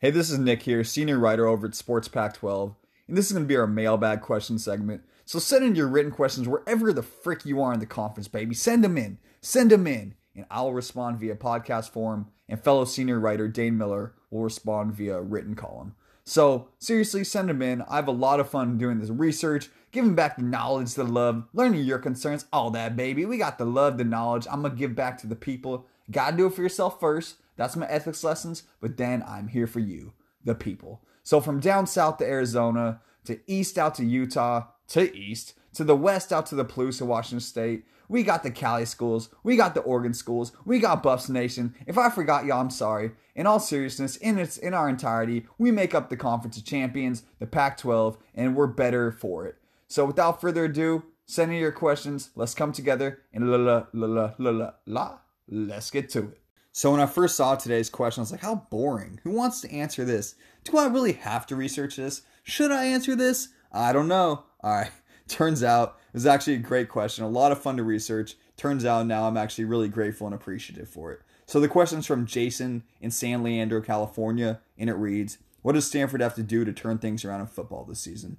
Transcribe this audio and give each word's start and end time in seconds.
Hey, 0.00 0.12
this 0.12 0.30
is 0.30 0.38
Nick 0.38 0.62
here, 0.62 0.84
senior 0.84 1.18
writer 1.18 1.48
over 1.48 1.66
at 1.66 1.74
Sports 1.74 2.06
Pac 2.06 2.34
12, 2.34 2.72
and 3.08 3.16
this 3.16 3.26
is 3.26 3.32
going 3.32 3.44
to 3.44 3.48
be 3.48 3.56
our 3.56 3.66
mailbag 3.66 4.20
question 4.20 4.56
segment. 4.56 5.02
So 5.24 5.40
send 5.40 5.64
in 5.64 5.74
your 5.74 5.88
written 5.88 6.12
questions 6.12 6.46
wherever 6.46 6.92
the 6.92 7.02
frick 7.02 7.44
you 7.44 7.60
are 7.60 7.72
in 7.72 7.80
the 7.80 7.84
conference, 7.86 8.28
baby. 8.28 8.54
Send 8.54 8.84
them 8.84 8.96
in. 8.96 9.18
Send 9.40 9.72
them 9.72 9.88
in, 9.88 10.14
and 10.36 10.46
I'll 10.52 10.72
respond 10.72 11.18
via 11.18 11.34
podcast 11.34 11.90
form, 11.90 12.28
and 12.48 12.62
fellow 12.62 12.84
senior 12.84 13.18
writer 13.18 13.48
Dane 13.48 13.76
Miller 13.76 14.14
will 14.30 14.44
respond 14.44 14.94
via 14.94 15.20
written 15.20 15.56
column. 15.56 15.96
So 16.22 16.68
seriously, 16.78 17.24
send 17.24 17.48
them 17.48 17.60
in. 17.60 17.82
I 17.82 17.96
have 17.96 18.06
a 18.06 18.12
lot 18.12 18.38
of 18.38 18.48
fun 18.48 18.78
doing 18.78 19.00
this 19.00 19.10
research, 19.10 19.68
giving 19.90 20.14
back 20.14 20.36
the 20.36 20.44
knowledge, 20.44 20.94
the 20.94 21.02
love, 21.02 21.48
learning 21.52 21.82
your 21.82 21.98
concerns, 21.98 22.46
all 22.52 22.70
that, 22.70 22.94
baby. 22.94 23.26
We 23.26 23.36
got 23.36 23.58
the 23.58 23.64
love, 23.64 23.98
the 23.98 24.04
knowledge. 24.04 24.46
I'm 24.48 24.62
going 24.62 24.74
to 24.74 24.78
give 24.78 24.94
back 24.94 25.18
to 25.18 25.26
the 25.26 25.34
people. 25.34 25.86
Gotta 26.08 26.36
do 26.36 26.46
it 26.46 26.54
for 26.54 26.62
yourself 26.62 27.00
first 27.00 27.34
that's 27.58 27.76
my 27.76 27.86
ethics 27.86 28.24
lessons, 28.24 28.62
but 28.80 28.96
then 28.96 29.22
I'm 29.26 29.48
here 29.48 29.66
for 29.66 29.80
you, 29.80 30.14
the 30.42 30.54
people. 30.54 31.02
So 31.22 31.40
from 31.40 31.60
down 31.60 31.86
south 31.86 32.16
to 32.18 32.24
Arizona, 32.24 33.02
to 33.24 33.38
east 33.46 33.76
out 33.76 33.96
to 33.96 34.04
Utah, 34.04 34.68
to 34.88 35.14
east, 35.14 35.52
to 35.74 35.84
the 35.84 35.96
west 35.96 36.32
out 36.32 36.46
to 36.46 36.54
the 36.54 36.64
Palouse 36.64 37.02
of 37.02 37.08
Washington 37.08 37.40
State, 37.40 37.84
we 38.08 38.22
got 38.22 38.42
the 38.42 38.50
Cali 38.50 38.86
schools, 38.86 39.28
we 39.42 39.56
got 39.56 39.74
the 39.74 39.80
Oregon 39.80 40.14
schools, 40.14 40.52
we 40.64 40.78
got 40.78 41.02
Buffs 41.02 41.28
Nation. 41.28 41.74
If 41.86 41.98
I 41.98 42.08
forgot 42.08 42.46
y'all, 42.46 42.60
I'm 42.60 42.70
sorry. 42.70 43.10
In 43.34 43.46
all 43.46 43.60
seriousness, 43.60 44.16
in 44.16 44.38
its 44.38 44.56
in 44.56 44.72
our 44.72 44.88
entirety, 44.88 45.46
we 45.58 45.70
make 45.70 45.94
up 45.94 46.08
the 46.08 46.16
Conference 46.16 46.56
of 46.56 46.64
Champions, 46.64 47.24
the 47.38 47.46
Pac-12, 47.46 48.16
and 48.34 48.56
we're 48.56 48.66
better 48.66 49.12
for 49.12 49.46
it. 49.46 49.56
So 49.88 50.04
without 50.06 50.40
further 50.40 50.64
ado, 50.64 51.02
send 51.26 51.52
in 51.52 51.58
your 51.58 51.72
questions. 51.72 52.30
Let's 52.34 52.54
come 52.54 52.72
together 52.72 53.20
and 53.32 53.50
la 53.50 53.56
la 53.56 53.84
la 53.92 54.32
la 54.38 54.50
la 54.50 54.70
la. 54.86 55.18
Let's 55.46 55.90
get 55.90 56.08
to 56.10 56.20
it. 56.20 56.40
So 56.78 56.92
when 56.92 57.00
I 57.00 57.06
first 57.06 57.34
saw 57.34 57.56
today's 57.56 57.90
question, 57.90 58.20
I 58.20 58.22
was 58.22 58.30
like, 58.30 58.42
how 58.42 58.64
boring. 58.70 59.18
Who 59.24 59.32
wants 59.32 59.60
to 59.62 59.72
answer 59.72 60.04
this? 60.04 60.36
Do 60.62 60.78
I 60.78 60.86
really 60.86 61.14
have 61.14 61.44
to 61.46 61.56
research 61.56 61.96
this? 61.96 62.22
Should 62.44 62.70
I 62.70 62.84
answer 62.84 63.16
this? 63.16 63.48
I 63.72 63.92
don't 63.92 64.06
know. 64.06 64.44
All 64.60 64.76
right. 64.76 64.92
Turns 65.28 65.64
out 65.64 65.98
it 66.06 66.14
was 66.14 66.24
actually 66.24 66.54
a 66.54 66.58
great 66.58 66.88
question, 66.88 67.24
a 67.24 67.28
lot 67.28 67.50
of 67.50 67.60
fun 67.60 67.78
to 67.78 67.82
research. 67.82 68.36
Turns 68.56 68.84
out 68.84 69.08
now 69.08 69.26
I'm 69.26 69.36
actually 69.36 69.64
really 69.64 69.88
grateful 69.88 70.28
and 70.28 70.34
appreciative 70.36 70.88
for 70.88 71.10
it. 71.10 71.22
So 71.46 71.58
the 71.58 71.66
question's 71.66 72.06
from 72.06 72.26
Jason 72.26 72.84
in 73.00 73.10
San 73.10 73.42
Leandro, 73.42 73.80
California, 73.80 74.60
and 74.78 74.88
it 74.88 74.94
reads, 74.94 75.38
What 75.62 75.72
does 75.72 75.88
Stanford 75.88 76.20
have 76.20 76.36
to 76.36 76.44
do 76.44 76.64
to 76.64 76.72
turn 76.72 76.98
things 76.98 77.24
around 77.24 77.40
in 77.40 77.48
football 77.48 77.82
this 77.82 77.98
season? 77.98 78.36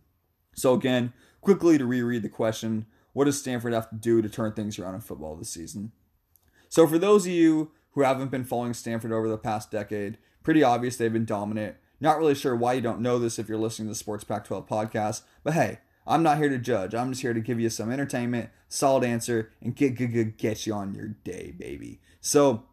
So 0.56 0.73
again, 0.73 1.12
quickly 1.42 1.78
to 1.78 1.86
reread 1.86 2.22
the 2.22 2.30
question, 2.30 2.86
what 3.12 3.26
does 3.26 3.38
Stanford 3.38 3.73
have 3.73 3.90
to 3.90 3.98
do 3.98 4.22
to 4.22 4.30
turn 4.30 4.54
things 4.54 4.80
around 4.80 4.95
in 4.95 5.02
football 5.02 5.36
this 5.36 5.50
season? 5.50 5.92
So 6.70 6.88
for 6.88 6.98
those 6.98 7.26
of 7.26 7.34
you 7.34 7.72
who 7.94 8.02
haven't 8.02 8.32
been 8.32 8.44
following 8.44 8.73
Stanford 8.73 9.12
over 9.12 9.28
the 9.28 9.38
past 9.38 9.72
decade. 9.72 10.18
Pretty 10.44 10.64
obvious 10.64 10.98
they've 10.98 11.12
been 11.12 11.26
dominant. 11.26 11.76
Not 12.00 12.18
really 12.18 12.36
sure 12.36 12.56
why 12.56 12.73
you 12.73 12.82
don't 12.82 13.02
know 13.02 13.20
this 13.20 13.40
if 13.40 13.50
you're 13.50 13.58
listening 13.58 13.88
to 13.88 13.92
the 13.92 13.95
Sports 13.95 14.23
Pac 14.23 14.45
12 14.45 14.68
podcast, 14.68 15.23
but 15.44 15.54
hey, 15.54 15.80
I'm 16.08 16.23
not 16.23 16.38
here 16.38 16.50
to 16.50 16.58
judge. 16.58 16.95
I'm 16.95 17.12
just 17.12 17.22
here 17.22 17.34
to 17.34 17.40
give 17.42 17.60
you 17.60 17.70
some 17.70 17.92
entertainment, 17.92 18.50
solid 18.67 19.04
answer, 19.04 19.52
and 19.62 19.76
get, 19.76 19.95
get, 19.95 20.12
get, 20.12 20.38
get 20.38 20.66
you 20.66 20.73
on 20.73 20.95
your 20.95 21.08
day, 21.08 21.54
baby. 21.58 22.00
So, 22.22 22.64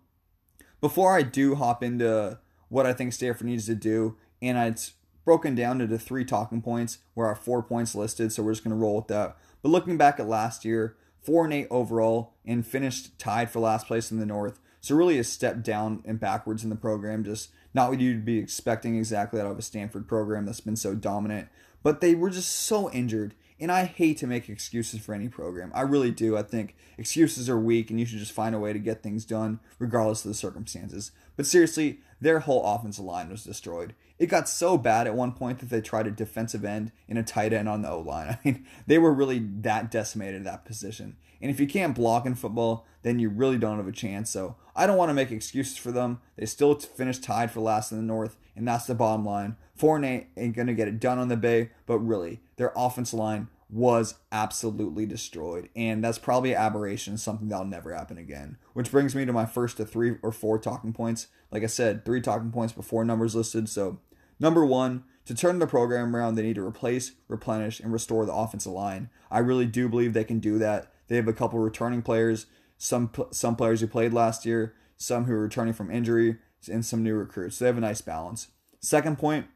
before 0.80 1.16
I 1.16 1.22
do 1.22 1.56
hop 1.56 1.82
into 1.82 2.38
what 2.68 2.86
I 2.86 2.92
think 2.92 3.12
Stanford 3.12 3.46
needs 3.46 3.66
to 3.66 3.74
do, 3.74 4.16
and 4.40 4.56
it's 4.56 4.92
broken 5.24 5.54
down 5.54 5.80
into 5.80 5.98
three 5.98 6.24
talking 6.24 6.62
points 6.62 6.98
where 7.14 7.26
our 7.26 7.34
four 7.34 7.62
points 7.62 7.94
listed, 7.94 8.32
so 8.32 8.42
we're 8.42 8.52
just 8.52 8.64
going 8.64 8.76
to 8.76 8.80
roll 8.80 8.96
with 8.96 9.08
that. 9.08 9.36
But 9.60 9.70
looking 9.70 9.96
back 9.96 10.20
at 10.20 10.28
last 10.28 10.64
year, 10.64 10.96
4 11.22 11.44
and 11.44 11.54
8 11.54 11.66
overall, 11.70 12.34
and 12.46 12.64
finished 12.64 13.18
tied 13.18 13.50
for 13.50 13.58
last 13.58 13.88
place 13.88 14.12
in 14.12 14.20
the 14.20 14.26
North. 14.26 14.60
So 14.86 14.94
really 14.94 15.18
a 15.18 15.24
step 15.24 15.64
down 15.64 16.00
and 16.04 16.20
backwards 16.20 16.62
in 16.62 16.70
the 16.70 16.76
program, 16.76 17.24
just 17.24 17.50
not 17.74 17.90
what 17.90 17.98
you'd 17.98 18.24
be 18.24 18.38
expecting 18.38 18.96
exactly 18.96 19.40
out 19.40 19.50
of 19.50 19.58
a 19.58 19.62
Stanford 19.62 20.06
program 20.06 20.46
that's 20.46 20.60
been 20.60 20.76
so 20.76 20.94
dominant. 20.94 21.48
But 21.82 22.00
they 22.00 22.14
were 22.14 22.30
just 22.30 22.52
so 22.52 22.88
injured. 22.92 23.34
And 23.58 23.72
I 23.72 23.84
hate 23.84 24.18
to 24.18 24.26
make 24.26 24.48
excuses 24.48 25.00
for 25.00 25.14
any 25.14 25.28
program. 25.28 25.72
I 25.74 25.80
really 25.80 26.10
do. 26.10 26.36
I 26.36 26.42
think 26.42 26.76
excuses 26.98 27.48
are 27.48 27.58
weak 27.58 27.90
and 27.90 27.98
you 27.98 28.04
should 28.04 28.18
just 28.18 28.32
find 28.32 28.54
a 28.54 28.58
way 28.58 28.72
to 28.72 28.78
get 28.78 29.02
things 29.02 29.24
done 29.24 29.60
regardless 29.78 30.24
of 30.24 30.30
the 30.30 30.34
circumstances. 30.34 31.10
But 31.36 31.46
seriously, 31.46 32.00
their 32.20 32.40
whole 32.40 32.64
offensive 32.64 33.04
line 33.04 33.30
was 33.30 33.44
destroyed. 33.44 33.94
It 34.18 34.26
got 34.26 34.48
so 34.48 34.76
bad 34.78 35.06
at 35.06 35.14
one 35.14 35.32
point 35.32 35.58
that 35.58 35.70
they 35.70 35.80
tried 35.80 36.06
a 36.06 36.10
defensive 36.10 36.64
end 36.64 36.92
and 37.08 37.18
a 37.18 37.22
tight 37.22 37.52
end 37.52 37.68
on 37.68 37.82
the 37.82 37.90
O 37.90 38.00
line. 38.00 38.28
I 38.30 38.38
mean, 38.44 38.66
they 38.86 38.98
were 38.98 39.12
really 39.12 39.38
that 39.38 39.90
decimated 39.90 40.42
at 40.42 40.44
that 40.44 40.64
position. 40.64 41.16
And 41.40 41.50
if 41.50 41.60
you 41.60 41.66
can't 41.66 41.94
block 41.94 42.26
in 42.26 42.34
football, 42.34 42.86
then 43.02 43.18
you 43.18 43.28
really 43.28 43.58
don't 43.58 43.76
have 43.76 43.88
a 43.88 43.92
chance. 43.92 44.30
So 44.30 44.56
I 44.74 44.86
don't 44.86 44.96
want 44.96 45.10
to 45.10 45.14
make 45.14 45.30
excuses 45.30 45.76
for 45.76 45.92
them. 45.92 46.20
They 46.36 46.46
still 46.46 46.74
finished 46.74 47.22
tied 47.22 47.50
for 47.50 47.60
last 47.60 47.92
in 47.92 47.98
the 47.98 48.04
North, 48.04 48.36
and 48.56 48.66
that's 48.66 48.86
the 48.86 48.94
bottom 48.94 49.24
line. 49.24 49.56
Four 49.74 49.96
and 49.96 50.26
ain't 50.36 50.56
gonna 50.56 50.74
get 50.74 50.88
it 50.88 50.98
done 50.98 51.18
on 51.18 51.28
the 51.28 51.36
Bay, 51.36 51.70
but 51.86 51.98
really, 51.98 52.40
their 52.56 52.72
offense 52.74 53.12
line 53.12 53.48
was 53.68 54.14
absolutely 54.30 55.06
destroyed, 55.06 55.68
and 55.74 56.02
that's 56.02 56.18
probably 56.18 56.54
aberration, 56.54 57.18
something 57.18 57.48
that'll 57.48 57.66
never 57.66 57.92
happen 57.94 58.16
again. 58.16 58.56
Which 58.72 58.90
brings 58.90 59.14
me 59.14 59.24
to 59.24 59.32
my 59.32 59.44
first 59.44 59.76
to 59.76 59.84
three 59.84 60.16
or 60.22 60.32
four 60.32 60.58
talking 60.58 60.92
points. 60.92 61.26
Like 61.50 61.62
I 61.62 61.66
said, 61.66 62.04
three 62.04 62.20
talking 62.20 62.52
points 62.52 62.72
before 62.72 63.04
numbers 63.04 63.34
listed. 63.34 63.68
So, 63.68 63.98
number 64.38 64.64
one, 64.64 65.04
to 65.26 65.34
turn 65.34 65.58
the 65.58 65.66
program 65.66 66.14
around, 66.14 66.36
they 66.36 66.42
need 66.42 66.54
to 66.54 66.64
replace, 66.64 67.12
replenish, 67.26 67.80
and 67.80 67.92
restore 67.92 68.24
the 68.24 68.34
offensive 68.34 68.72
line. 68.72 69.10
I 69.30 69.38
really 69.40 69.66
do 69.66 69.88
believe 69.88 70.12
they 70.12 70.24
can 70.24 70.38
do 70.38 70.58
that. 70.58 70.92
They 71.08 71.16
have 71.16 71.28
a 71.28 71.32
couple 71.32 71.58
returning 71.58 72.02
players, 72.02 72.46
some 72.78 73.10
some 73.32 73.56
players 73.56 73.80
who 73.80 73.88
played 73.88 74.14
last 74.14 74.46
year, 74.46 74.74
some 74.96 75.24
who 75.24 75.32
are 75.32 75.42
returning 75.42 75.74
from 75.74 75.90
injury, 75.90 76.36
and 76.68 76.84
some 76.84 77.02
new 77.02 77.14
recruits. 77.14 77.56
So 77.56 77.64
they 77.64 77.68
have 77.68 77.78
a 77.78 77.80
nice 77.80 78.00
balance. 78.00 78.48
Second 78.80 79.18
point, 79.18 79.46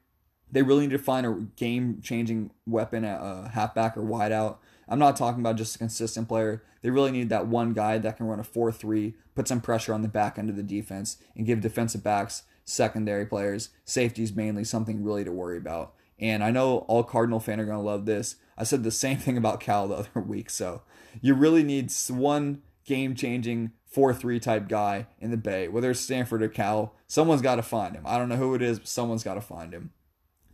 they 0.50 0.62
really 0.62 0.82
need 0.82 0.91
to 0.91 0.98
find 0.98 1.26
a 1.26 1.47
game 1.56 2.00
changing 2.03 2.50
weapon 2.66 3.04
at 3.04 3.21
a 3.21 3.50
halfback 3.53 3.97
or 3.97 4.03
wideout. 4.03 4.56
I'm 4.88 4.98
not 4.98 5.16
talking 5.16 5.41
about 5.41 5.56
just 5.56 5.76
a 5.76 5.78
consistent 5.78 6.28
player. 6.28 6.65
They 6.82 6.91
really 6.91 7.12
need 7.12 7.28
that 7.28 7.47
one 7.47 7.72
guy 7.72 7.98
that 7.98 8.16
can 8.16 8.26
run 8.26 8.41
a 8.41 8.44
4 8.44 8.72
3, 8.72 9.15
put 9.34 9.47
some 9.47 9.60
pressure 9.60 9.94
on 9.94 10.03
the 10.03 10.09
back 10.09 10.38
end 10.38 10.50
of 10.50 10.56
the 10.56 10.62
defense, 10.62 11.19
and 11.37 11.47
give 11.47 11.60
defensive 11.60 12.03
backs, 12.03 12.43
secondary 12.65 13.27
players, 13.27 13.71
safeties 13.84 14.34
mainly 14.34 14.65
something 14.65 15.04
really 15.04 15.25
to 15.25 15.32
worry 15.32 15.59
about. 15.59 15.94
And 16.19 16.42
I 16.42 16.50
know 16.50 16.78
all 16.88 17.04
Cardinal 17.04 17.41
fans 17.41 17.60
are 17.60 17.66
going 17.66 17.78
to 17.78 17.84
love 17.84 18.04
this. 18.04 18.37
I 18.59 18.65
said 18.65 18.82
the 18.82 18.91
same 18.91 19.16
thing 19.19 19.37
about 19.37 19.60
Cal 19.60 19.88
the 19.88 19.97
other 19.97 20.21
week. 20.21 20.50
So 20.50 20.82
you 21.21 21.34
really 21.34 21.62
need 21.62 21.92
one 22.09 22.62
game 22.84 23.14
changing 23.14 23.72
4 23.86 24.14
3 24.14 24.41
type 24.41 24.68
guy 24.68 25.06
in 25.18 25.30
the 25.30 25.36
Bay, 25.36 25.68
whether 25.68 25.91
it's 25.91 26.00
Stanford 26.00 26.42
or 26.42 26.48
Cal. 26.48 26.94
Someone's 27.06 27.42
got 27.42 27.56
to 27.56 27.62
find 27.62 27.94
him. 27.94 28.04
I 28.06 28.18
don't 28.18 28.28
know 28.28 28.36
who 28.36 28.54
it 28.54 28.62
is, 28.62 28.78
but 28.78 28.88
someone's 28.88 29.24
got 29.24 29.34
to 29.34 29.41
find 29.41 29.72
him. 29.72 29.91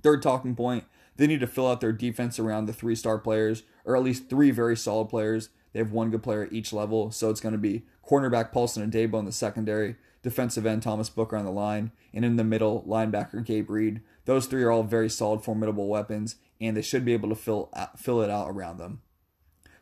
Third 0.03 0.23
talking 0.23 0.55
point 0.55 0.85
they 1.17 1.27
need 1.27 1.41
to 1.41 1.47
fill 1.47 1.67
out 1.67 1.81
their 1.81 1.93
defense 1.93 2.39
around 2.39 2.67
the 2.67 2.73
three 2.73 2.95
star 2.95 3.19
players, 3.19 3.63
or 3.85 3.97
at 3.97 4.03
least 4.03 4.29
three 4.29 4.51
very 4.51 4.77
solid 4.77 5.07
players. 5.07 5.49
They 5.73 5.79
have 5.79 5.93
one 5.93 6.11
good 6.11 6.23
player 6.23 6.45
at 6.45 6.53
each 6.53 6.73
level, 6.73 7.11
so 7.11 7.31
it's 7.31 7.41
going 7.41 7.53
to 7.53 7.59
be 7.59 7.85
cornerback 8.09 8.53
Paulson 8.53 8.89
Adebo 8.89 9.19
in 9.19 9.25
the 9.25 9.33
secondary, 9.33 9.97
defensive 10.23 10.65
end 10.65 10.83
Thomas 10.83 11.11
Booker 11.11 11.37
on 11.37 11.45
the 11.45 11.51
line, 11.51 11.93
and 12.15 12.25
in 12.25 12.37
the 12.37 12.45
middle, 12.45 12.85
linebacker 12.89 13.45
Gabe 13.45 13.69
Reed. 13.69 14.01
Those 14.25 14.47
three 14.47 14.63
are 14.63 14.71
all 14.71 14.83
very 14.83 15.11
solid, 15.11 15.43
formidable 15.43 15.89
weapons, 15.89 16.37
and 16.61 16.77
they 16.77 16.83
should 16.83 17.05
be 17.05 17.13
able 17.13 17.29
to 17.29 17.35
fill 17.35 17.71
fill 17.97 18.23
it 18.23 18.31
out 18.31 18.51
around 18.51 18.79
them. 18.79 19.03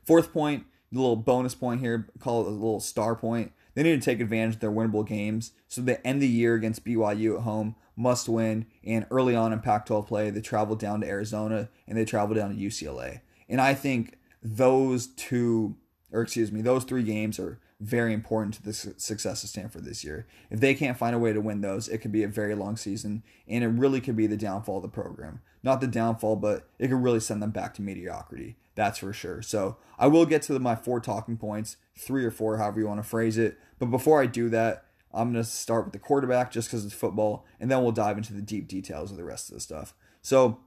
Fourth 0.05 0.32
point, 0.32 0.66
little 0.94 1.16
bonus 1.16 1.55
point 1.55 1.81
here, 1.81 2.09
call 2.21 2.43
it 2.43 2.49
a 2.49 2.50
little 2.50 2.81
star 2.81 3.15
point. 3.15 3.53
They 3.75 3.82
need 3.82 4.00
to 4.00 4.05
take 4.05 4.21
advantage 4.21 4.55
of 4.55 4.60
their 4.60 4.71
winnable 4.71 5.06
games. 5.06 5.53
So 5.69 5.81
they 5.81 5.97
end 5.97 6.22
the 6.22 6.28
year 6.28 6.55
against 6.55 6.84
BYU 6.84 7.37
at 7.37 7.43
home, 7.43 7.75
must 7.97 8.28
win. 8.28 8.66
And 8.84 9.06
early 9.10 9.34
on 9.34 9.53
in 9.53 9.60
Pac 9.60 9.87
12 9.87 10.06
play, 10.06 10.31
they 10.31 10.41
travel 10.41 10.77
down 10.77 11.00
to 11.00 11.09
Arizona 11.09 11.69
and 11.88 11.99
they 11.99 12.05
travel 12.05 12.37
down 12.37 12.55
to 12.55 12.60
UCLA. 12.60 13.21
And 13.49 13.60
I 13.60 13.75
think 13.75 14.19
those 14.43 15.09
two, 15.09 15.77
or 16.12 16.22
excuse 16.22 16.53
me, 16.53 16.62
those 16.62 16.84
three 16.84 17.03
games 17.03 17.38
are 17.38 17.59
very 17.81 18.15
important 18.15 18.55
to 18.55 18.62
the 18.62 18.72
success 18.72 19.43
of 19.43 19.50
Stanford 19.50 19.84
this 19.84 20.05
year. 20.05 20.26
If 20.50 20.61
they 20.61 20.75
can't 20.75 20.97
find 20.97 21.15
a 21.15 21.19
way 21.19 21.32
to 21.32 21.41
win 21.41 21.61
those, 21.61 21.88
it 21.88 21.99
could 21.99 22.12
be 22.12 22.22
a 22.22 22.28
very 22.28 22.55
long 22.55 22.76
season, 22.76 23.22
and 23.49 23.65
it 23.65 23.69
really 23.69 24.00
could 24.00 24.16
be 24.16 24.26
the 24.26 24.37
downfall 24.37 24.76
of 24.76 24.82
the 24.82 24.88
program. 24.88 25.40
Not 25.62 25.81
the 25.81 25.87
downfall, 25.87 26.37
but 26.37 26.69
it 26.79 26.88
could 26.88 27.02
really 27.02 27.20
send 27.20 27.43
them 27.43 27.50
back 27.50 27.75
to 27.75 27.82
mediocrity. 27.82 28.56
That's 28.75 28.99
for 28.99 29.12
sure. 29.12 29.43
So 29.43 29.76
I 29.99 30.06
will 30.06 30.26
get 30.26 30.43
to 30.43 30.59
my 30.59 30.75
four 30.75 31.00
talking 31.00 31.37
points, 31.37 31.76
three 31.97 32.25
or 32.25 32.31
four, 32.31 32.59
however 32.59 32.81
you 32.81 32.87
want 32.87 33.03
to 33.03 33.09
phrase 33.09 33.38
it. 33.38 33.59
But 33.79 33.87
before 33.87 34.21
I 34.21 34.26
do 34.26 34.49
that, 34.50 34.85
I'm 35.12 35.32
going 35.32 35.44
to 35.44 35.49
start 35.49 35.85
with 35.85 35.93
the 35.93 35.99
quarterback 35.99 36.50
just 36.50 36.69
because 36.69 36.85
it's 36.85 36.94
football, 36.94 37.44
and 37.61 37.71
then 37.71 37.82
we'll 37.82 37.93
dive 37.93 38.17
into 38.17 38.32
the 38.32 38.43
deep 38.43 38.67
details 38.67 39.11
of 39.12 39.17
the 39.17 39.25
rest 39.25 39.49
of 39.49 39.55
the 39.55 39.61
stuff. 39.61 39.94
So 40.23 40.59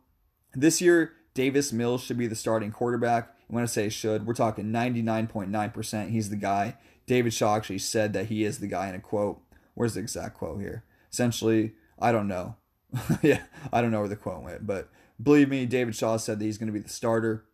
this 0.54 0.80
year, 0.82 1.14
Davis 1.34 1.74
Mills 1.74 2.02
should 2.02 2.18
be 2.18 2.28
the 2.28 2.36
starting 2.36 2.72
quarterback. 2.72 3.34
When 3.48 3.64
I 3.64 3.68
say 3.68 3.90
should, 3.90 4.26
we're 4.26 4.34
talking 4.34 4.66
99.9%. 4.66 6.10
He's 6.10 6.30
the 6.30 6.36
guy. 6.36 6.78
David 7.06 7.34
Shaw 7.34 7.56
actually 7.56 7.80
said 7.80 8.14
that 8.14 8.28
he 8.28 8.44
is 8.44 8.60
the 8.60 8.68
guy 8.68 8.90
in 8.90 8.96
a 8.96 9.00
quote. 9.00 9.42
Where's 9.74 9.94
the 9.94 10.00
exact 10.00 10.38
quote 10.38 10.60
here? 10.60 10.84
Essentially, 11.12 11.74
I 12.00 12.12
don't 12.12 12.28
know. 12.28 12.56
yeah, 13.22 13.44
I 13.72 13.82
don't 13.82 13.92
know 13.92 14.00
where 14.00 14.10
the 14.10 14.16
quote 14.16 14.44
went, 14.44 14.66
but 14.66 14.90
believe 15.22 15.50
me, 15.50 15.66
David 15.66 15.96
Shaw 15.96 16.18
said 16.18 16.40
that 16.40 16.46
he's 16.46 16.58
going 16.58 16.68
to 16.68 16.74
be 16.74 16.80
the 16.80 16.90
starter. 16.90 17.46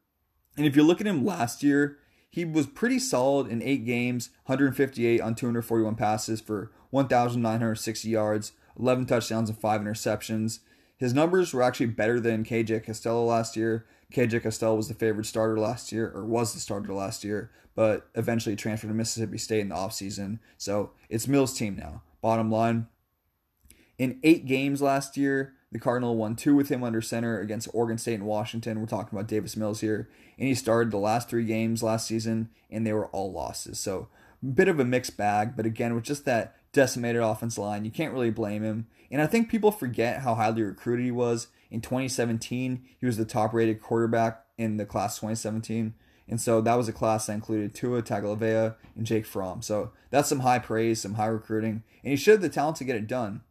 And 0.56 0.66
if 0.66 0.76
you 0.76 0.84
look 0.84 1.02
at 1.02 1.08
him 1.08 1.26
last 1.26 1.64
year, 1.64 1.98
he 2.30 2.46
was 2.46 2.66
pretty 2.66 3.00
solid 3.00 3.48
in 3.48 3.62
eight 3.62 3.86
games, 3.86 4.30
158 4.46 5.22
on 5.22 5.36
241 5.36 5.96
passes 5.96 6.42
for 6.42 6.72
1,960 6.90 8.10
yards, 8.10 8.54
11 8.80 9.06
touchdowns 9.06 9.50
and 9.50 9.58
five 9.58 9.82
interceptions. 9.82 10.60
His 10.98 11.14
numbers 11.14 11.54
were 11.54 11.62
actually 11.62 11.88
better 11.88 12.20
than 12.20 12.44
KJ 12.44 12.86
Costello 12.86 13.26
last 13.26 13.56
year. 13.56 13.86
KJ 14.14 14.44
Costello 14.44 14.76
was 14.76 14.88
the 14.88 14.94
favorite 14.94 15.26
starter 15.26 15.60
last 15.60 15.92
year, 15.92 16.12
or 16.14 16.26
was 16.26 16.54
the 16.54 16.60
starter 16.60 16.94
last 16.94 17.24
year, 17.24 17.52
but 17.76 18.08
eventually 18.16 18.56
transferred 18.56 18.88
to 18.88 18.94
Mississippi 18.94 19.38
State 19.38 19.62
in 19.62 19.70
the 19.70 19.76
offseason. 19.76 20.40
So 20.58 20.92
it's 21.10 21.28
Mills' 21.28 21.58
team 21.58 21.76
now. 21.76 22.04
Bottom 22.22 22.50
line, 22.50 22.88
in 23.98 24.20
eight 24.24 24.46
games 24.46 24.82
last 24.82 25.18
year, 25.18 25.54
the 25.74 25.80
Cardinal 25.80 26.16
won 26.16 26.36
two 26.36 26.56
with 26.56 26.70
him 26.70 26.84
under 26.84 27.02
center 27.02 27.40
against 27.40 27.68
Oregon 27.74 27.98
State 27.98 28.14
and 28.14 28.28
Washington. 28.28 28.80
We're 28.80 28.86
talking 28.86 29.18
about 29.18 29.28
Davis 29.28 29.58
Mills 29.58 29.82
here. 29.82 30.08
And 30.38 30.48
he 30.48 30.54
started 30.54 30.92
the 30.92 30.98
last 30.98 31.30
three 31.30 31.46
games 31.46 31.82
last 31.82 32.06
season, 32.06 32.50
and 32.70 32.86
they 32.86 32.94
were 32.94 33.08
all 33.08 33.32
losses. 33.32 33.80
So, 33.80 34.08
a 34.42 34.46
bit 34.46 34.68
of 34.68 34.80
a 34.80 34.86
mixed 34.86 35.18
bag, 35.18 35.56
but 35.56 35.66
again, 35.66 35.96
with 35.96 36.04
just 36.04 36.26
that 36.26 36.56
decimated 36.74 37.24
offense 37.24 37.58
line, 37.58 37.86
you 37.86 37.92
can't 37.92 38.14
really 38.14 38.30
blame 38.30 38.62
him. 38.62 38.86
And 39.10 39.20
I 39.20 39.26
think 39.26 39.50
people 39.50 39.72
forget 39.72 40.22
how 40.22 40.36
highly 40.36 40.62
recruited 40.62 41.06
he 41.06 41.12
was. 41.12 41.48
In 41.72 41.82
2017, 41.82 42.84
he 43.00 43.06
was 43.06 43.18
the 43.18 43.26
top 43.26 43.52
rated 43.52 43.82
quarterback 43.82 44.46
in 44.60 44.78
the 44.78 44.86
class 44.86 45.16
2017. 45.16 45.96
And 46.28 46.40
so 46.40 46.62
that 46.62 46.76
was 46.76 46.88
a 46.88 46.94
class 46.94 47.26
that 47.26 47.34
included 47.34 47.74
Tua 47.74 48.04
Tagovailoa 48.04 48.76
and 48.96 49.08
Jake 49.08 49.26
Fromm. 49.26 49.64
So 49.64 49.92
that's 50.12 50.30
some 50.30 50.42
high 50.42 50.60
praise, 50.60 51.02
some 51.02 51.16
high 51.16 51.28
recruiting. 51.28 51.82
And 52.04 52.12
he 52.12 52.16
showed 52.16 52.42
the 52.42 52.50
talent 52.50 52.78
to 52.78 52.84
get 52.84 52.96
it 52.96 53.08
done. 53.08 53.42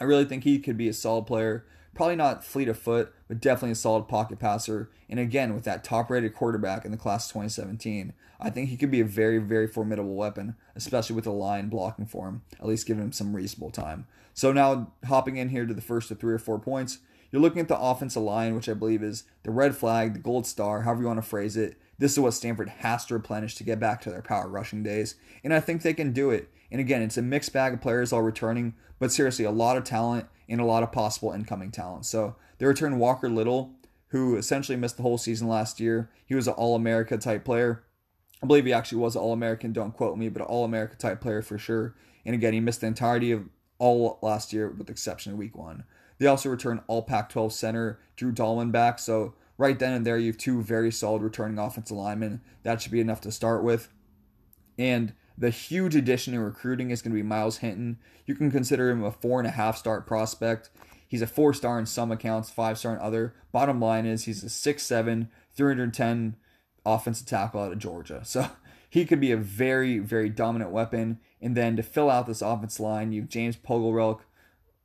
I 0.00 0.04
really 0.04 0.24
think 0.24 0.44
he 0.44 0.58
could 0.58 0.76
be 0.76 0.88
a 0.88 0.94
solid 0.94 1.26
player. 1.26 1.66
Probably 1.94 2.16
not 2.16 2.44
fleet 2.44 2.68
of 2.68 2.78
foot, 2.78 3.12
but 3.28 3.40
definitely 3.40 3.72
a 3.72 3.76
solid 3.76 4.08
pocket 4.08 4.38
passer. 4.38 4.90
And 5.08 5.20
again, 5.20 5.54
with 5.54 5.64
that 5.64 5.84
top 5.84 6.08
rated 6.08 6.34
quarterback 6.34 6.84
in 6.84 6.90
the 6.90 6.96
class 6.96 7.28
2017, 7.28 8.14
I 8.40 8.48
think 8.48 8.70
he 8.70 8.76
could 8.76 8.90
be 8.90 9.00
a 9.00 9.04
very, 9.04 9.38
very 9.38 9.66
formidable 9.66 10.14
weapon, 10.14 10.56
especially 10.74 11.16
with 11.16 11.24
the 11.24 11.32
line 11.32 11.68
blocking 11.68 12.06
for 12.06 12.28
him, 12.28 12.42
at 12.58 12.66
least 12.66 12.86
giving 12.86 13.04
him 13.04 13.12
some 13.12 13.36
reasonable 13.36 13.70
time. 13.70 14.06
So 14.32 14.52
now 14.52 14.92
hopping 15.04 15.36
in 15.36 15.50
here 15.50 15.66
to 15.66 15.74
the 15.74 15.82
first 15.82 16.10
of 16.10 16.18
three 16.18 16.32
or 16.32 16.38
four 16.38 16.58
points, 16.58 16.98
you're 17.30 17.42
looking 17.42 17.60
at 17.60 17.68
the 17.68 17.78
offensive 17.78 18.22
line, 18.22 18.54
which 18.54 18.68
I 18.68 18.74
believe 18.74 19.02
is 19.02 19.24
the 19.42 19.50
red 19.50 19.76
flag, 19.76 20.14
the 20.14 20.18
gold 20.18 20.46
star, 20.46 20.82
however 20.82 21.02
you 21.02 21.06
want 21.06 21.22
to 21.22 21.28
phrase 21.28 21.56
it. 21.56 21.76
This 21.98 22.12
is 22.12 22.20
what 22.20 22.34
Stanford 22.34 22.68
has 22.68 23.04
to 23.06 23.14
replenish 23.14 23.54
to 23.56 23.64
get 23.64 23.78
back 23.78 24.00
to 24.02 24.10
their 24.10 24.22
power 24.22 24.48
rushing 24.48 24.82
days. 24.82 25.16
And 25.44 25.52
I 25.52 25.60
think 25.60 25.82
they 25.82 25.92
can 25.92 26.12
do 26.12 26.30
it. 26.30 26.50
And 26.70 26.80
again, 26.80 27.02
it's 27.02 27.18
a 27.18 27.22
mixed 27.22 27.52
bag 27.52 27.74
of 27.74 27.80
players 27.80 28.12
all 28.12 28.22
returning, 28.22 28.74
but 28.98 29.12
seriously, 29.12 29.44
a 29.44 29.50
lot 29.50 29.76
of 29.76 29.84
talent 29.84 30.26
and 30.48 30.60
a 30.60 30.64
lot 30.64 30.82
of 30.82 30.92
possible 30.92 31.32
incoming 31.32 31.70
talent. 31.70 32.06
So 32.06 32.36
they 32.58 32.66
return 32.66 32.98
Walker 32.98 33.28
Little, 33.28 33.74
who 34.08 34.36
essentially 34.36 34.76
missed 34.76 34.96
the 34.96 35.02
whole 35.02 35.18
season 35.18 35.46
last 35.46 35.78
year. 35.78 36.10
He 36.24 36.34
was 36.34 36.48
an 36.48 36.54
All 36.54 36.74
America 36.74 37.18
type 37.18 37.44
player. 37.44 37.84
I 38.42 38.46
believe 38.46 38.64
he 38.64 38.72
actually 38.72 38.98
was 38.98 39.14
an 39.14 39.22
All 39.22 39.32
American, 39.32 39.72
don't 39.72 39.96
quote 39.96 40.16
me, 40.16 40.28
but 40.28 40.42
an 40.42 40.48
All 40.48 40.64
America 40.64 40.96
type 40.96 41.20
player 41.20 41.42
for 41.42 41.58
sure. 41.58 41.94
And 42.24 42.34
again, 42.34 42.54
he 42.54 42.60
missed 42.60 42.80
the 42.80 42.86
entirety 42.86 43.32
of 43.32 43.48
all 43.78 44.18
last 44.22 44.52
year 44.52 44.68
with 44.68 44.86
the 44.86 44.92
exception 44.92 45.32
of 45.32 45.38
week 45.38 45.56
one. 45.56 45.84
They 46.20 46.26
also 46.26 46.50
return 46.50 46.82
all 46.86 47.02
Pac 47.02 47.30
12 47.30 47.52
center 47.52 47.98
Drew 48.14 48.30
Dalman 48.30 48.70
back. 48.70 48.98
So 48.98 49.34
right 49.56 49.78
then 49.78 49.94
and 49.94 50.06
there, 50.06 50.18
you 50.18 50.26
have 50.26 50.36
two 50.36 50.62
very 50.62 50.92
solid 50.92 51.22
returning 51.22 51.58
offensive 51.58 51.96
linemen. 51.96 52.42
That 52.62 52.80
should 52.80 52.92
be 52.92 53.00
enough 53.00 53.22
to 53.22 53.32
start 53.32 53.64
with. 53.64 53.88
And 54.78 55.14
the 55.36 55.48
huge 55.48 55.96
addition 55.96 56.34
in 56.34 56.40
recruiting 56.40 56.90
is 56.90 57.00
going 57.00 57.12
to 57.12 57.22
be 57.22 57.26
Myles 57.26 57.58
Hinton. 57.58 57.98
You 58.26 58.34
can 58.34 58.50
consider 58.50 58.90
him 58.90 59.02
a 59.02 59.10
four 59.10 59.40
and 59.40 59.48
a 59.48 59.52
half 59.52 59.78
start 59.78 60.06
prospect. 60.06 60.68
He's 61.08 61.22
a 61.22 61.26
four 61.26 61.54
star 61.54 61.78
in 61.78 61.86
some 61.86 62.12
accounts, 62.12 62.50
five 62.50 62.76
star 62.78 62.94
in 62.94 63.00
other. 63.00 63.34
Bottom 63.50 63.80
line 63.80 64.04
is 64.04 64.24
he's 64.24 64.44
a 64.44 64.46
6'7, 64.46 65.28
310 65.56 66.36
offensive 66.84 67.26
tackle 67.26 67.62
out 67.62 67.72
of 67.72 67.78
Georgia. 67.78 68.22
So 68.24 68.50
he 68.90 69.06
could 69.06 69.20
be 69.20 69.32
a 69.32 69.36
very, 69.36 69.98
very 69.98 70.28
dominant 70.28 70.70
weapon. 70.70 71.20
And 71.40 71.56
then 71.56 71.76
to 71.76 71.82
fill 71.82 72.10
out 72.10 72.26
this 72.26 72.42
offense 72.42 72.78
line, 72.78 73.12
you 73.12 73.22
have 73.22 73.30
James 73.30 73.56
Pogorelc, 73.56 74.20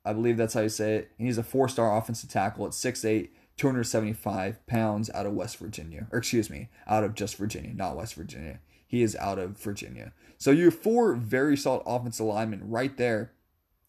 I 0.06 0.14
believe 0.14 0.38
that's 0.38 0.54
how 0.54 0.62
you 0.62 0.70
say 0.70 0.96
it. 0.96 1.12
And 1.18 1.28
he's 1.28 1.38
a 1.38 1.44
four 1.44 1.68
star 1.68 1.98
offensive 1.98 2.30
tackle 2.30 2.66
at 2.66 2.72
6'8, 2.72 3.30
275 3.58 4.66
pounds 4.68 5.10
out 5.14 5.26
of 5.26 5.34
West 5.34 5.58
Virginia. 5.58 6.08
Or 6.12 6.20
excuse 6.20 6.50
me, 6.50 6.70
out 6.88 7.04
of 7.04 7.16
just 7.16 7.36
Virginia, 7.38 7.74
not 7.74 7.96
West 7.96 8.14
Virginia. 8.14 8.60
He 8.88 9.02
is 9.02 9.16
out 9.16 9.40
of 9.40 9.58
Virginia. 9.58 10.14
So 10.38 10.52
you 10.52 10.66
have 10.66 10.80
four 10.80 11.16
very 11.16 11.58
solid 11.58 11.84
offensive 11.86 12.26
linemen 12.26 12.70
right 12.70 12.96
there. 12.98 13.32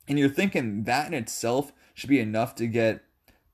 And 0.08 0.18
you're 0.18 0.28
thinking 0.28 0.84
that 0.84 1.08
in 1.08 1.14
itself 1.14 1.72
should 1.94 2.08
be 2.08 2.20
enough 2.20 2.54
to 2.56 2.66
get, 2.66 3.02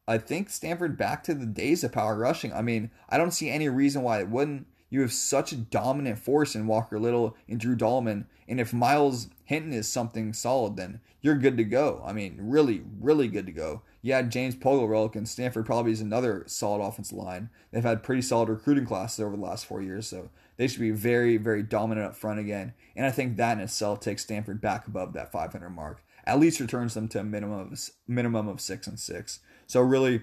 I 0.06 0.18
think, 0.18 0.50
Stanford 0.50 0.96
back 0.96 1.24
to 1.24 1.34
the 1.34 1.46
days 1.46 1.82
of 1.82 1.92
power 1.92 2.16
rushing. 2.16 2.52
I 2.52 2.62
mean, 2.62 2.90
I 3.08 3.18
don't 3.18 3.30
see 3.30 3.50
any 3.50 3.68
reason 3.68 4.02
why 4.02 4.20
it 4.20 4.28
wouldn't. 4.28 4.66
You 4.92 5.00
have 5.00 5.12
such 5.14 5.52
a 5.52 5.56
dominant 5.56 6.18
force 6.18 6.54
in 6.54 6.66
Walker 6.66 7.00
Little 7.00 7.34
and 7.48 7.58
Drew 7.58 7.74
Dalman. 7.74 8.26
And 8.46 8.60
if 8.60 8.74
Myles 8.74 9.28
Hinton 9.46 9.72
is 9.72 9.88
something 9.88 10.34
solid, 10.34 10.76
then 10.76 11.00
you're 11.22 11.38
good 11.38 11.56
to 11.56 11.64
go. 11.64 12.02
I 12.04 12.12
mean, 12.12 12.36
really, 12.38 12.82
really 13.00 13.26
good 13.26 13.46
to 13.46 13.52
go. 13.52 13.80
Yeah, 14.02 14.20
James 14.20 14.54
Pogorelc 14.54 15.16
and 15.16 15.26
Stanford 15.26 15.64
probably 15.64 15.92
is 15.92 16.02
another 16.02 16.44
solid 16.46 16.84
offensive 16.84 17.16
line. 17.16 17.48
They've 17.70 17.82
had 17.82 18.02
pretty 18.02 18.20
solid 18.20 18.50
recruiting 18.50 18.84
classes 18.84 19.20
over 19.24 19.34
the 19.34 19.42
last 19.42 19.64
four 19.64 19.80
years, 19.80 20.06
so 20.08 20.28
they 20.58 20.68
should 20.68 20.80
be 20.80 20.90
very, 20.90 21.38
very 21.38 21.62
dominant 21.62 22.08
up 22.08 22.14
front 22.14 22.40
again. 22.40 22.74
And 22.94 23.06
I 23.06 23.12
think 23.12 23.38
that 23.38 23.56
in 23.56 23.64
itself 23.64 24.00
takes 24.00 24.24
Stanford 24.24 24.60
back 24.60 24.86
above 24.86 25.14
that 25.14 25.32
500 25.32 25.70
mark. 25.70 26.04
At 26.26 26.38
least 26.38 26.60
returns 26.60 26.92
them 26.92 27.08
to 27.08 27.20
a 27.20 27.24
minimum 27.24 27.72
of 27.72 27.90
minimum 28.06 28.46
of 28.46 28.60
six 28.60 28.86
and 28.86 29.00
six. 29.00 29.40
So 29.66 29.80
really, 29.80 30.20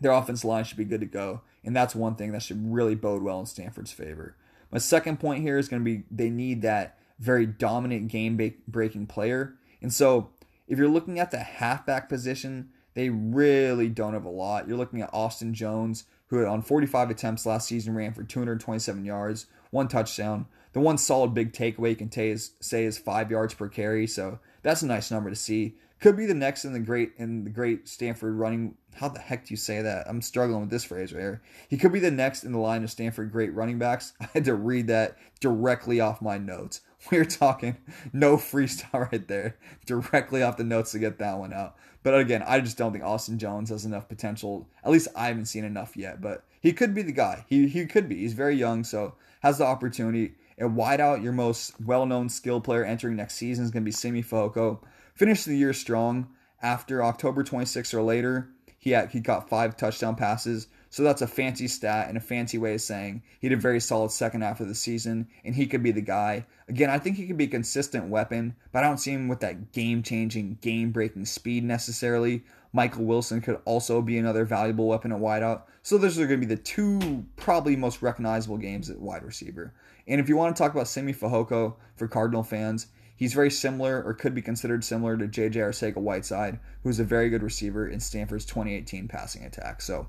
their 0.00 0.10
offensive 0.10 0.44
line 0.44 0.64
should 0.64 0.76
be 0.76 0.84
good 0.84 1.00
to 1.00 1.06
go, 1.06 1.42
and 1.64 1.74
that's 1.74 1.94
one 1.94 2.14
thing 2.14 2.32
that 2.32 2.42
should 2.42 2.72
really 2.72 2.94
bode 2.94 3.22
well 3.22 3.40
in 3.40 3.46
Stanford's 3.46 3.92
favor. 3.92 4.36
My 4.70 4.78
second 4.78 5.20
point 5.20 5.42
here 5.42 5.58
is 5.58 5.68
going 5.68 5.82
to 5.82 5.84
be 5.84 6.04
they 6.10 6.30
need 6.30 6.62
that 6.62 6.98
very 7.18 7.46
dominant 7.46 8.08
game 8.08 8.54
breaking 8.66 9.06
player. 9.06 9.54
And 9.80 9.92
so 9.92 10.30
if 10.66 10.78
you're 10.78 10.88
looking 10.88 11.20
at 11.20 11.30
the 11.30 11.38
halfback 11.38 12.08
position, 12.08 12.70
they 12.94 13.10
really 13.10 13.88
don't 13.88 14.14
have 14.14 14.24
a 14.24 14.30
lot. 14.30 14.66
You're 14.66 14.76
looking 14.76 15.02
at 15.02 15.10
Austin 15.12 15.54
Jones, 15.54 16.04
who 16.28 16.44
on 16.46 16.62
45 16.62 17.10
attempts 17.10 17.46
last 17.46 17.68
season 17.68 17.94
ran 17.94 18.12
for 18.12 18.24
227 18.24 19.04
yards, 19.04 19.46
one 19.70 19.88
touchdown. 19.88 20.46
The 20.72 20.80
one 20.80 20.98
solid 20.98 21.34
big 21.34 21.52
takeaway 21.52 21.90
you 21.90 21.96
can 21.96 22.10
say 22.10 22.84
is 22.84 22.98
five 22.98 23.30
yards 23.30 23.52
per 23.52 23.68
carry, 23.68 24.06
so 24.06 24.38
that's 24.62 24.82
a 24.82 24.86
nice 24.86 25.10
number 25.10 25.30
to 25.30 25.36
see. 25.36 25.74
Could 26.00 26.16
be 26.16 26.26
the 26.26 26.34
next 26.34 26.64
in 26.64 26.72
the 26.72 26.80
great 26.80 27.12
in 27.16 27.44
the 27.44 27.50
great 27.50 27.86
Stanford 27.86 28.34
running. 28.34 28.74
How 28.94 29.08
the 29.08 29.20
heck 29.20 29.46
do 29.46 29.52
you 29.54 29.56
say 29.56 29.82
that? 29.82 30.08
I'm 30.08 30.20
struggling 30.20 30.60
with 30.60 30.70
this 30.70 30.84
phrase 30.84 31.12
right 31.12 31.20
here. 31.20 31.42
He 31.68 31.78
could 31.78 31.92
be 31.92 32.00
the 32.00 32.10
next 32.10 32.44
in 32.44 32.52
the 32.52 32.58
line 32.58 32.82
of 32.82 32.90
Stanford 32.90 33.30
great 33.30 33.54
running 33.54 33.78
backs. 33.78 34.12
I 34.20 34.28
had 34.34 34.44
to 34.46 34.54
read 34.54 34.88
that 34.88 35.16
directly 35.40 36.00
off 36.00 36.20
my 36.20 36.38
notes. 36.38 36.80
We're 37.10 37.24
talking 37.24 37.76
no 38.12 38.36
freestyle 38.36 39.10
right 39.12 39.26
there, 39.28 39.56
directly 39.86 40.42
off 40.42 40.56
the 40.56 40.64
notes 40.64 40.92
to 40.92 40.98
get 40.98 41.18
that 41.18 41.38
one 41.38 41.52
out. 41.52 41.76
But 42.02 42.18
again, 42.18 42.42
I 42.46 42.60
just 42.60 42.76
don't 42.76 42.92
think 42.92 43.04
Austin 43.04 43.38
Jones 43.38 43.70
has 43.70 43.84
enough 43.84 44.08
potential. 44.08 44.68
At 44.84 44.90
least 44.90 45.08
I 45.14 45.28
haven't 45.28 45.46
seen 45.46 45.64
enough 45.64 45.96
yet. 45.96 46.20
But 46.20 46.44
he 46.60 46.72
could 46.72 46.94
be 46.94 47.02
the 47.02 47.12
guy. 47.12 47.44
He 47.48 47.68
he 47.68 47.86
could 47.86 48.08
be. 48.08 48.16
He's 48.18 48.32
very 48.32 48.56
young, 48.56 48.82
so 48.82 49.14
has 49.40 49.58
the 49.58 49.64
opportunity. 49.64 50.34
At 50.58 50.68
wideout, 50.68 51.22
your 51.22 51.32
most 51.32 51.80
well-known 51.80 52.28
skill 52.28 52.60
player 52.60 52.84
entering 52.84 53.16
next 53.16 53.34
season 53.34 53.64
is 53.64 53.70
going 53.70 53.82
to 53.82 53.88
be 53.88 53.92
Simi 53.92 54.22
Fehoko. 54.22 54.80
Finished 55.14 55.46
the 55.46 55.56
year 55.56 55.72
strong. 55.72 56.28
After 56.62 57.02
October 57.02 57.42
26th 57.42 57.92
or 57.92 58.02
later, 58.02 58.50
he 58.78 58.90
had, 58.90 59.10
he 59.10 59.20
got 59.20 59.48
five 59.48 59.76
touchdown 59.76 60.14
passes, 60.14 60.68
so 60.92 61.02
that's 61.02 61.22
a 61.22 61.26
fancy 61.26 61.68
stat 61.68 62.08
and 62.08 62.18
a 62.18 62.20
fancy 62.20 62.58
way 62.58 62.74
of 62.74 62.82
saying 62.82 63.22
he 63.40 63.46
had 63.46 63.56
a 63.56 63.60
very 63.60 63.80
solid 63.80 64.10
second 64.10 64.42
half 64.42 64.60
of 64.60 64.68
the 64.68 64.74
season, 64.74 65.26
and 65.42 65.54
he 65.54 65.66
could 65.66 65.82
be 65.82 65.90
the 65.90 66.02
guy. 66.02 66.44
Again, 66.68 66.90
I 66.90 66.98
think 66.98 67.16
he 67.16 67.26
could 67.26 67.38
be 67.38 67.44
a 67.44 67.48
consistent 67.48 68.08
weapon, 68.10 68.54
but 68.72 68.84
I 68.84 68.88
don't 68.88 68.98
see 68.98 69.12
him 69.12 69.26
with 69.26 69.40
that 69.40 69.72
game 69.72 70.02
changing, 70.02 70.58
game 70.60 70.90
breaking 70.90 71.24
speed 71.24 71.64
necessarily. 71.64 72.44
Michael 72.74 73.06
Wilson 73.06 73.40
could 73.40 73.58
also 73.64 74.02
be 74.02 74.18
another 74.18 74.44
valuable 74.44 74.86
weapon 74.86 75.12
at 75.12 75.18
wideout. 75.18 75.62
So 75.82 75.96
those 75.96 76.18
are 76.18 76.26
going 76.26 76.42
to 76.42 76.46
be 76.46 76.54
the 76.54 76.60
two 76.60 77.24
probably 77.36 77.74
most 77.74 78.02
recognizable 78.02 78.58
games 78.58 78.90
at 78.90 79.00
wide 79.00 79.22
receiver. 79.22 79.72
And 80.06 80.20
if 80.20 80.28
you 80.28 80.36
want 80.36 80.54
to 80.54 80.62
talk 80.62 80.74
about 80.74 80.88
Simi 80.88 81.14
Fehoko 81.14 81.74
for 81.96 82.06
Cardinal 82.06 82.42
fans, 82.42 82.88
he's 83.16 83.32
very 83.32 83.50
similar 83.50 84.02
or 84.02 84.12
could 84.12 84.34
be 84.34 84.42
considered 84.42 84.84
similar 84.84 85.16
to 85.16 85.26
JJ 85.26 85.54
Arcega 85.54 85.96
Whiteside, 85.96 86.58
who's 86.82 87.00
a 87.00 87.04
very 87.04 87.30
good 87.30 87.42
receiver 87.42 87.88
in 87.88 87.98
Stanford's 87.98 88.44
2018 88.44 89.08
passing 89.08 89.46
attack. 89.46 89.80
So 89.80 90.08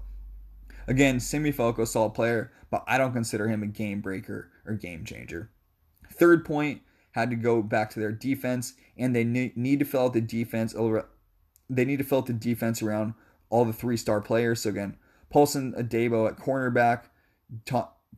Again, 0.87 1.19
Simi 1.19 1.51
Fehoko, 1.51 1.87
solid 1.87 2.13
player, 2.13 2.51
but 2.69 2.83
I 2.87 2.97
don't 2.97 3.13
consider 3.13 3.47
him 3.47 3.63
a 3.63 3.67
game 3.67 4.01
breaker 4.01 4.49
or 4.65 4.73
game 4.73 5.05
changer. 5.05 5.49
Third 6.11 6.43
point 6.45 6.81
had 7.11 7.29
to 7.29 7.35
go 7.35 7.61
back 7.61 7.89
to 7.91 7.99
their 7.99 8.11
defense, 8.11 8.73
and 8.97 9.15
they 9.15 9.23
need 9.23 9.79
to 9.79 9.85
fill 9.85 10.05
out 10.05 10.13
the 10.13 10.21
defense. 10.21 10.75
They 11.69 11.85
need 11.85 11.97
to 11.97 12.03
fill 12.03 12.19
out 12.19 12.25
the 12.25 12.33
defense 12.33 12.81
around 12.81 13.13
all 13.49 13.65
the 13.65 13.73
three-star 13.73 14.21
players. 14.21 14.61
So 14.61 14.69
again, 14.71 14.97
Paulson 15.29 15.73
Adebo 15.73 16.27
at 16.27 16.37
cornerback, 16.37 17.03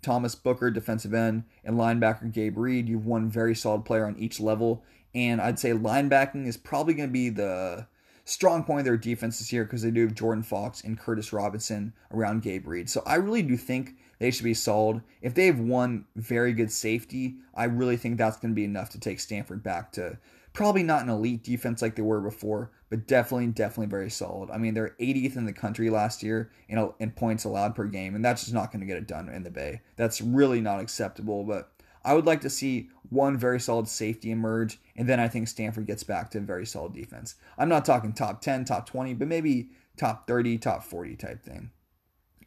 Thomas 0.01 0.35
Booker 0.35 0.71
defensive 0.71 1.13
end, 1.13 1.43
and 1.63 1.77
linebacker 1.77 2.31
Gabe 2.31 2.57
Reed. 2.57 2.89
You've 2.89 3.05
one 3.05 3.29
very 3.29 3.55
solid 3.55 3.85
player 3.85 4.05
on 4.05 4.17
each 4.17 4.39
level, 4.39 4.83
and 5.13 5.41
I'd 5.41 5.59
say 5.59 5.71
linebacking 5.71 6.47
is 6.47 6.57
probably 6.57 6.93
going 6.93 7.09
to 7.09 7.13
be 7.13 7.29
the 7.29 7.87
strong 8.25 8.63
point 8.63 8.79
of 8.79 8.85
their 8.85 8.97
defense 8.97 9.39
this 9.39 9.53
year 9.53 9.63
because 9.63 9.81
they 9.81 9.91
do 9.91 10.01
have 10.01 10.15
Jordan 10.15 10.43
Fox 10.43 10.83
and 10.83 10.99
Curtis 10.99 11.31
Robinson 11.31 11.93
around 12.11 12.41
Gabe 12.41 12.67
Reed. 12.67 12.89
So 12.89 13.01
I 13.05 13.15
really 13.15 13.43
do 13.43 13.55
think 13.55 13.95
they 14.19 14.31
should 14.31 14.43
be 14.43 14.53
solid. 14.53 15.01
If 15.21 15.33
they 15.33 15.45
have 15.45 15.59
one 15.59 16.05
very 16.15 16.53
good 16.53 16.71
safety, 16.71 17.35
I 17.53 17.65
really 17.65 17.97
think 17.97 18.17
that's 18.17 18.37
going 18.37 18.51
to 18.51 18.55
be 18.55 18.65
enough 18.65 18.89
to 18.91 18.99
take 18.99 19.19
Stanford 19.19 19.63
back 19.63 19.91
to 19.93 20.17
probably 20.53 20.83
not 20.83 21.03
an 21.03 21.09
elite 21.09 21.43
defense 21.43 21.81
like 21.81 21.95
they 21.95 22.01
were 22.01 22.21
before, 22.21 22.71
but 22.89 22.95
but 22.95 23.07
definitely, 23.07 23.47
definitely 23.47 23.87
very 23.87 24.09
solid. 24.09 24.49
I 24.49 24.57
mean, 24.57 24.73
they're 24.73 24.95
80th 25.01 25.35
in 25.35 25.45
the 25.45 25.51
country 25.51 25.89
last 25.89 26.23
year 26.23 26.49
in, 26.69 26.89
in 26.99 27.11
points 27.11 27.43
allowed 27.43 27.75
per 27.75 27.83
game, 27.87 28.15
and 28.15 28.23
that's 28.23 28.43
just 28.43 28.53
not 28.53 28.71
going 28.71 28.79
to 28.79 28.85
get 28.85 28.95
it 28.95 29.05
done 29.05 29.27
in 29.27 29.43
the 29.43 29.49
Bay. 29.49 29.81
That's 29.97 30.21
really 30.21 30.61
not 30.61 30.79
acceptable, 30.79 31.43
but 31.43 31.73
I 32.05 32.13
would 32.13 32.25
like 32.25 32.39
to 32.41 32.49
see 32.49 32.89
one 33.09 33.37
very 33.37 33.59
solid 33.59 33.87
safety 33.87 34.31
emerge, 34.31 34.79
and 34.95 35.07
then 35.07 35.19
I 35.19 35.27
think 35.27 35.47
Stanford 35.47 35.87
gets 35.87 36.03
back 36.03 36.31
to 36.31 36.37
a 36.39 36.41
very 36.41 36.65
solid 36.65 36.93
defense. 36.93 37.35
I'm 37.57 37.69
not 37.69 37.85
talking 37.85 38.13
top 38.13 38.41
10, 38.41 38.65
top 38.65 38.87
20, 38.87 39.13
but 39.13 39.27
maybe 39.27 39.69
top 39.97 40.27
30, 40.27 40.57
top 40.57 40.83
40 40.83 41.15
type 41.15 41.43
thing. 41.43 41.71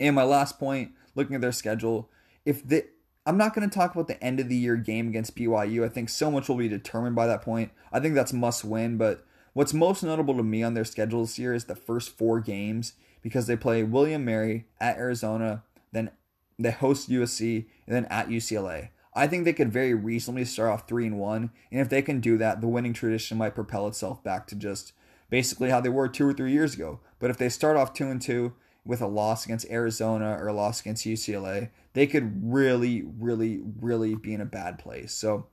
And 0.00 0.14
my 0.14 0.24
last 0.24 0.58
point, 0.58 0.92
looking 1.14 1.34
at 1.34 1.40
their 1.40 1.52
schedule, 1.52 2.10
if 2.44 2.66
the 2.66 2.86
I'm 3.28 3.36
not 3.36 3.54
going 3.54 3.68
to 3.68 3.74
talk 3.78 3.94
about 3.94 4.08
the 4.08 4.22
end 4.24 4.40
of 4.40 4.48
the 4.48 4.56
year 4.56 4.76
game 4.76 5.08
against 5.08 5.36
BYU. 5.36 5.84
I 5.84 5.90
think 5.90 6.08
so 6.08 6.30
much 6.30 6.48
will 6.48 6.56
be 6.56 6.66
determined 6.66 7.14
by 7.14 7.26
that 7.26 7.42
point. 7.42 7.72
I 7.92 8.00
think 8.00 8.14
that's 8.14 8.32
must 8.32 8.64
win, 8.64 8.96
but 8.96 9.22
what's 9.52 9.74
most 9.74 10.02
notable 10.02 10.34
to 10.38 10.42
me 10.42 10.62
on 10.62 10.72
their 10.72 10.86
schedule 10.86 11.20
this 11.20 11.38
year 11.38 11.52
is 11.52 11.66
the 11.66 11.76
first 11.76 12.16
four 12.16 12.40
games 12.40 12.94
because 13.20 13.46
they 13.46 13.54
play 13.54 13.82
William 13.82 14.24
Mary 14.24 14.64
at 14.80 14.96
Arizona, 14.96 15.62
then 15.92 16.10
they 16.58 16.70
host 16.70 17.10
USC, 17.10 17.66
and 17.86 17.94
then 17.94 18.06
at 18.06 18.28
UCLA. 18.28 18.88
I 19.14 19.26
think 19.26 19.44
they 19.44 19.52
could 19.52 19.72
very 19.72 19.94
reasonably 19.94 20.44
start 20.44 20.70
off 20.70 20.88
three 20.88 21.06
and 21.06 21.18
one, 21.18 21.50
and 21.70 21.80
if 21.80 21.88
they 21.88 22.02
can 22.02 22.20
do 22.20 22.38
that, 22.38 22.60
the 22.60 22.68
winning 22.68 22.92
tradition 22.92 23.38
might 23.38 23.54
propel 23.54 23.86
itself 23.86 24.22
back 24.22 24.46
to 24.48 24.54
just 24.54 24.92
basically 25.30 25.70
how 25.70 25.80
they 25.80 25.88
were 25.88 26.08
two 26.08 26.28
or 26.28 26.32
three 26.32 26.52
years 26.52 26.74
ago. 26.74 27.00
But 27.18 27.30
if 27.30 27.36
they 27.36 27.48
start 27.48 27.76
off 27.76 27.92
two 27.92 28.08
and 28.08 28.20
two 28.20 28.54
with 28.84 29.00
a 29.02 29.06
loss 29.06 29.44
against 29.44 29.70
Arizona 29.70 30.36
or 30.38 30.48
a 30.48 30.52
loss 30.52 30.80
against 30.80 31.06
UCLA, 31.06 31.70
they 31.92 32.06
could 32.06 32.40
really, 32.42 33.02
really, 33.02 33.60
really 33.80 34.14
be 34.14 34.34
in 34.34 34.40
a 34.40 34.46
bad 34.46 34.78
place. 34.78 35.12
So 35.12 35.46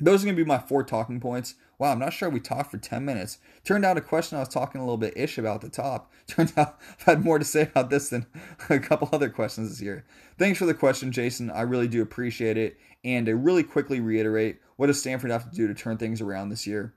those 0.00 0.22
are 0.22 0.26
going 0.26 0.36
to 0.36 0.42
be 0.42 0.48
my 0.48 0.58
four 0.58 0.82
talking 0.82 1.20
points. 1.20 1.54
Wow, 1.78 1.92
I'm 1.92 1.98
not 1.98 2.12
sure 2.12 2.28
we 2.28 2.40
talked 2.40 2.70
for 2.70 2.78
10 2.78 3.04
minutes. 3.04 3.38
Turned 3.64 3.84
out 3.84 3.96
a 3.96 4.02
question 4.02 4.36
I 4.36 4.40
was 4.40 4.48
talking 4.48 4.80
a 4.80 4.84
little 4.84 4.98
bit 4.98 5.16
ish 5.16 5.38
about 5.38 5.60
the 5.60 5.68
top. 5.68 6.12
Turned 6.26 6.52
out 6.56 6.78
I've 6.98 7.02
had 7.04 7.24
more 7.24 7.38
to 7.38 7.44
say 7.44 7.62
about 7.62 7.90
this 7.90 8.10
than 8.10 8.26
a 8.68 8.78
couple 8.78 9.08
other 9.12 9.30
questions 9.30 9.70
this 9.70 9.80
year. 9.80 10.04
Thanks 10.38 10.58
for 10.58 10.66
the 10.66 10.74
question, 10.74 11.12
Jason. 11.12 11.50
I 11.50 11.62
really 11.62 11.88
do 11.88 12.02
appreciate 12.02 12.56
it. 12.56 12.78
And 13.04 13.26
to 13.26 13.36
really 13.36 13.62
quickly 13.62 14.00
reiterate, 14.00 14.60
what 14.76 14.88
does 14.88 15.00
Stanford 15.00 15.30
have 15.30 15.48
to 15.48 15.56
do 15.56 15.66
to 15.68 15.74
turn 15.74 15.96
things 15.96 16.20
around 16.20 16.48
this 16.48 16.66
year? 16.66 16.94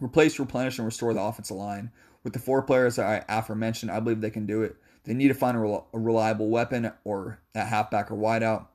Replace, 0.00 0.38
replenish, 0.38 0.78
and 0.78 0.86
restore 0.86 1.14
the 1.14 1.20
offensive 1.20 1.56
line. 1.56 1.90
With 2.24 2.32
the 2.32 2.38
four 2.38 2.62
players 2.62 2.98
I 2.98 3.24
aforementioned, 3.28 3.90
I 3.90 4.00
believe 4.00 4.20
they 4.20 4.30
can 4.30 4.46
do 4.46 4.62
it. 4.62 4.76
They 5.04 5.14
need 5.14 5.28
to 5.28 5.34
find 5.34 5.56
a, 5.56 5.82
reliable 5.92 6.48
weapon 6.48 6.92
or 7.04 7.40
a 7.54 7.64
halfback 7.64 8.10
or 8.10 8.16
wideout. 8.16 8.66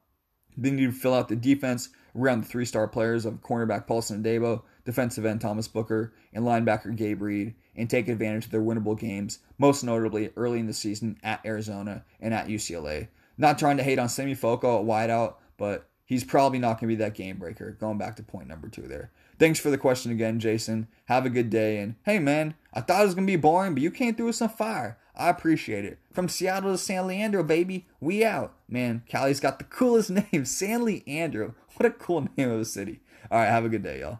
They 0.57 0.71
need 0.71 0.87
to 0.87 0.91
fill 0.91 1.13
out 1.13 1.29
the 1.29 1.35
defense 1.35 1.89
around 2.17 2.43
the 2.43 2.47
three 2.47 2.65
star 2.65 2.87
players 2.87 3.25
of 3.25 3.41
cornerback 3.41 3.87
Paulson 3.87 4.23
Adebo, 4.23 4.63
defensive 4.85 5.25
end 5.25 5.41
Thomas 5.41 5.67
Booker, 5.67 6.13
and 6.33 6.45
linebacker 6.45 6.95
Gabe 6.95 7.21
Reed, 7.21 7.55
and 7.75 7.89
take 7.89 8.07
advantage 8.07 8.45
of 8.45 8.51
their 8.51 8.61
winnable 8.61 8.99
games, 8.99 9.39
most 9.57 9.83
notably 9.83 10.31
early 10.35 10.59
in 10.59 10.67
the 10.67 10.73
season 10.73 11.17
at 11.23 11.45
Arizona 11.45 12.03
and 12.19 12.33
at 12.33 12.47
UCLA. 12.47 13.07
Not 13.37 13.59
trying 13.59 13.77
to 13.77 13.83
hate 13.83 13.99
on 13.99 14.09
Simi 14.09 14.35
Fehoko 14.35 14.79
at 14.79 14.85
wideout, 14.85 15.35
but 15.57 15.87
he's 16.05 16.23
probably 16.23 16.57
not 16.57 16.79
going 16.79 16.89
to 16.89 16.95
be 16.97 17.03
that 17.03 17.13
game 17.13 17.37
breaker. 17.37 17.77
Going 17.79 17.97
back 17.97 18.15
to 18.15 18.23
point 18.23 18.47
number 18.47 18.67
two 18.67 18.83
there. 18.83 19.11
Thanks 19.37 19.59
for 19.59 19.69
the 19.69 19.77
question 19.77 20.11
again, 20.11 20.39
Jason. 20.39 20.87
Have 21.05 21.25
a 21.25 21.29
good 21.29 21.51
day. 21.51 21.77
And 21.77 21.95
hey, 22.03 22.17
man, 22.17 22.55
I 22.73 22.81
thought 22.81 23.01
it 23.01 23.05
was 23.05 23.13
going 23.13 23.27
to 23.27 23.31
be 23.31 23.37
boring, 23.37 23.75
but 23.75 23.83
you 23.83 23.91
came 23.91 24.15
through 24.15 24.27
with 24.27 24.35
some 24.35 24.49
fire. 24.49 24.97
I 25.17 25.29
appreciate 25.29 25.83
it. 25.83 25.97
From 26.13 26.29
Seattle 26.29 26.71
to 26.71 26.77
San 26.77 27.07
Leandro, 27.07 27.43
baby. 27.43 27.87
We 27.99 28.23
out. 28.23 28.53
Man, 28.69 29.03
Cali's 29.07 29.39
got 29.39 29.57
the 29.57 29.65
coolest 29.65 30.09
name, 30.31 30.45
San 30.45 30.85
Leandro. 30.85 31.55
What 31.75 31.87
a 31.87 31.91
cool 31.91 32.27
name 32.37 32.51
of 32.51 32.61
a 32.61 32.65
city. 32.65 33.01
All 33.31 33.39
right, 33.39 33.47
have 33.47 33.65
a 33.65 33.69
good 33.69 33.83
day, 33.83 34.01
y'all. 34.01 34.19